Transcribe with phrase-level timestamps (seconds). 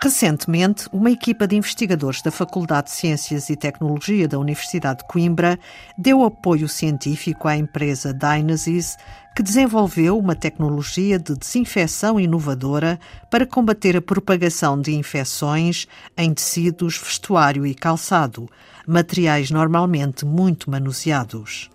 [0.00, 5.58] Recentemente, uma equipa de investigadores da Faculdade de Ciências e Tecnologia da Universidade de Coimbra
[5.96, 8.96] deu apoio científico à empresa Dynasys,
[9.34, 12.98] que desenvolveu uma tecnologia de desinfecção inovadora
[13.28, 18.48] para combater a propagação de infecções em tecidos, vestuário e calçado,
[18.86, 21.70] materiais normalmente muito manuseados.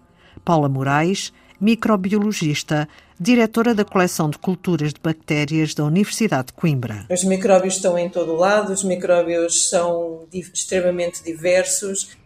[0.45, 2.87] Paula Moraes, microbiologista,
[3.23, 7.05] diretora da coleção de culturas de bactérias da Universidade de Coimbra.
[7.09, 12.17] Os micróbios estão em todo o lado, os micróbios são extremamente diversos,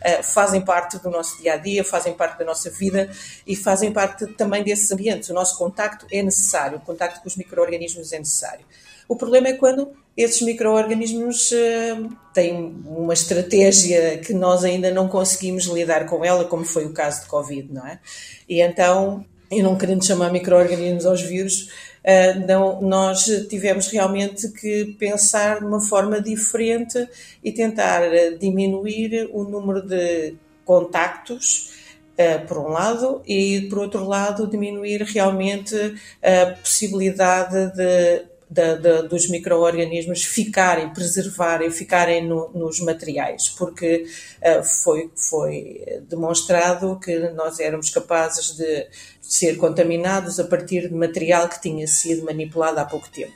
[0.00, 3.10] eh, fazem parte do nosso dia a dia, fazem parte da nossa vida
[3.46, 5.28] e fazem parte também desses ambientes.
[5.28, 8.64] O nosso contacto é necessário, o contacto com os micro-organismos é necessário.
[9.06, 15.66] O problema é quando esses micro-organismos uh, têm uma estratégia que nós ainda não conseguimos
[15.66, 18.00] lidar com ela, como foi o caso de Covid, não é?
[18.48, 21.70] E então, eu não querendo chamar micro-organismos aos vírus,
[22.04, 27.08] uh, não, nós tivemos realmente que pensar de uma forma diferente
[27.42, 28.02] e tentar
[28.38, 31.74] diminuir o número de contactos
[32.16, 35.76] Uh, por um lado, e por outro lado, diminuir realmente
[36.22, 44.06] a possibilidade de da, da, dos micro-organismos ficarem, preservarem, ficarem no, nos materiais, porque
[44.40, 48.86] uh, foi, foi demonstrado que nós éramos capazes de
[49.20, 53.34] ser contaminados a partir de material que tinha sido manipulado há pouco tempo.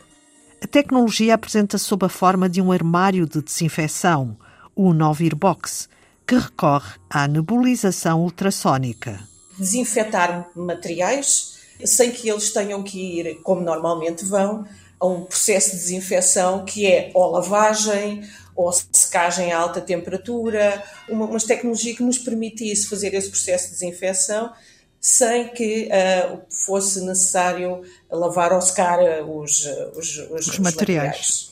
[0.63, 4.37] A tecnologia apresenta-se sob a forma de um armário de desinfecção,
[4.77, 5.89] o Novirbox,
[6.27, 9.19] que recorre à nebulização ultrassónica.
[9.59, 14.67] Desinfetar materiais sem que eles tenham que ir, como normalmente vão,
[15.01, 18.23] a um processo de desinfecção que é ou lavagem,
[18.55, 23.73] ou secagem a alta temperatura, uma, uma tecnologia que nos permitisse fazer esse processo de
[23.73, 24.53] desinfecção
[25.01, 29.65] sem que uh, fosse necessário lavar ou secar os,
[29.97, 31.07] os, os, os materiais.
[31.07, 31.51] materiais.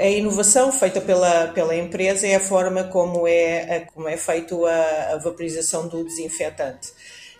[0.00, 5.12] A inovação feita pela, pela empresa é a forma como é, como é feito a,
[5.12, 6.90] a vaporização do desinfetante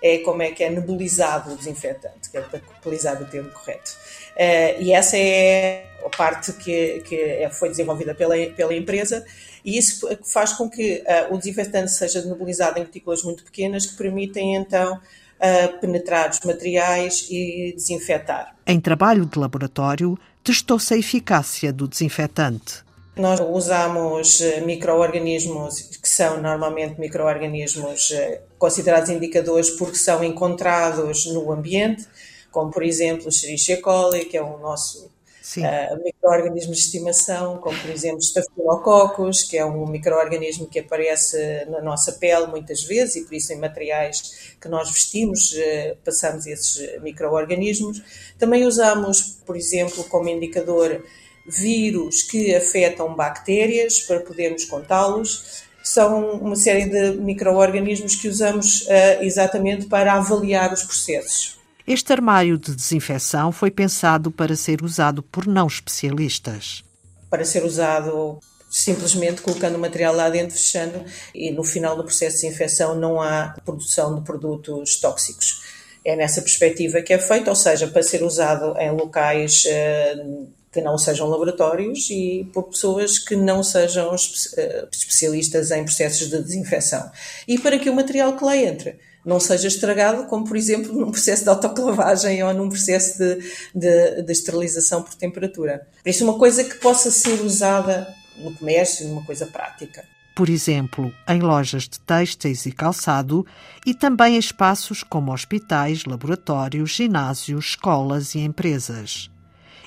[0.02, 3.92] é como é que é nebulizado o desinfetante, que é para utilizar o termo correto.
[4.36, 9.24] Uh, e essa é a parte que, que é, foi desenvolvida pela, pela empresa
[9.64, 13.96] e isso faz com que uh, o desinfetante seja nebulizado em partículas muito pequenas que
[13.96, 18.54] permitem então uh, penetrar os materiais e desinfetar.
[18.66, 22.82] Em trabalho de laboratório, testou-se a eficácia do desinfetante.
[23.20, 31.52] Nós usamos eh, micro-organismos que são normalmente micro-organismos eh, considerados indicadores porque são encontrados no
[31.52, 32.08] ambiente,
[32.50, 37.78] como por exemplo o Escherichia coli, que é o nosso uh, micro-organismo de estimação, como
[37.78, 43.24] por exemplo Staphylococcus, que é um micro-organismo que aparece na nossa pele muitas vezes e
[43.26, 48.02] por isso em materiais que nós vestimos uh, passamos esses micro-organismos.
[48.38, 51.04] Também usamos, por exemplo, como indicador
[51.46, 55.64] vírus que afetam bactérias para podermos contá-los.
[55.82, 61.58] São uma série de micro-organismos que usamos uh, exatamente para avaliar os processos.
[61.86, 66.84] Este armário de desinfecção foi pensado para ser usado por não especialistas.
[67.28, 68.38] Para ser usado
[68.70, 73.20] simplesmente colocando o material lá dentro, fechando, e no final do processo de desinfecção não
[73.20, 75.62] há produção de produtos tóxicos.
[76.04, 80.80] É nessa perspectiva que é feito, ou seja, para ser usado em locais uh, que
[80.80, 84.14] não sejam laboratórios e por pessoas que não sejam
[84.56, 87.10] eh, especialistas em processos de desinfecção.
[87.46, 91.10] E para que o material que lá entre não seja estragado, como por exemplo num
[91.10, 93.36] processo de autoclavagem ou num processo de,
[93.74, 95.86] de, de esterilização por temperatura.
[96.02, 98.06] Por isso, uma coisa que possa ser usada
[98.38, 100.04] no comércio, numa coisa prática.
[100.34, 103.44] Por exemplo, em lojas de têxteis e calçado
[103.84, 109.30] e também em espaços como hospitais, laboratórios, ginásios, escolas e empresas.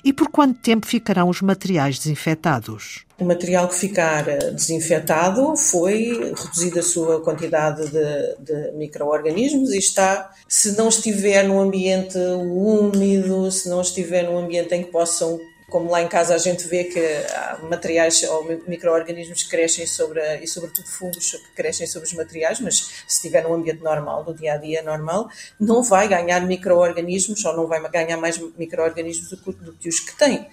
[0.04, 3.06] E por quanto tempo ficarão os materiais desinfetados?
[3.18, 9.78] O material que ficar eh, desinfetado foi reduzida a sua quantidade de, de micro-organismos e
[9.78, 15.40] está, se não estiver num ambiente úmido, se não estiver num ambiente em que possam
[15.68, 20.20] como lá em casa a gente vê que há materiais ou micro-organismos que crescem sobre,
[20.38, 22.76] e sobretudo fungos que crescem sobre os materiais, mas
[23.08, 25.28] se estiver num ambiente normal, do dia a dia normal,
[25.58, 30.16] não vai ganhar micro-organismos ou não vai ganhar mais micro-organismos do, do que os que
[30.16, 30.48] tem.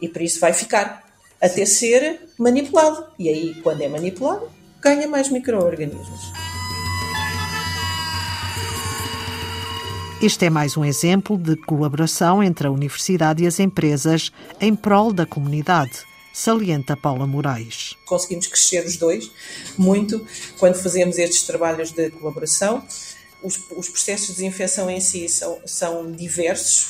[0.00, 1.06] E por isso vai ficar
[1.40, 3.06] até ser manipulado.
[3.18, 6.45] E aí, quando é manipulado, ganha mais micro-organismos.
[10.26, 15.12] Este é mais um exemplo de colaboração entre a universidade e as empresas em prol
[15.12, 16.00] da comunidade,
[16.32, 17.94] salienta Paula Moraes.
[18.04, 19.30] Conseguimos crescer os dois
[19.78, 20.26] muito
[20.58, 22.84] quando fazemos estes trabalhos de colaboração.
[23.40, 26.88] Os, os processos de desinfecção em si são, são diversos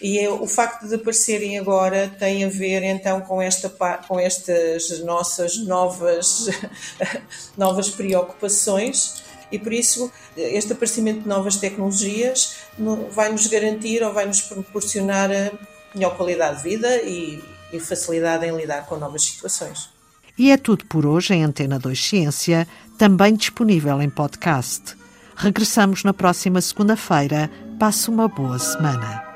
[0.00, 3.68] E é, o facto de aparecerem agora tem a ver então com, esta,
[4.06, 6.48] com estas nossas novas,
[7.58, 12.56] novas preocupações e por isso este aparecimento de novas tecnologias
[13.12, 15.30] vai nos garantir ou vai nos proporcionar
[15.94, 17.42] melhor qualidade de vida e,
[17.72, 19.90] e facilidade em lidar com novas situações.
[20.38, 22.66] E é tudo por hoje em Antena 2 Ciência,
[22.96, 24.96] também disponível em podcast.
[25.36, 27.50] Regressamos na próxima segunda-feira.
[27.78, 29.29] Passe uma boa semana.